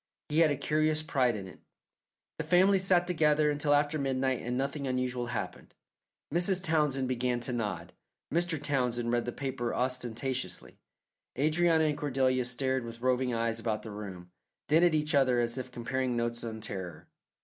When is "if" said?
15.59-15.71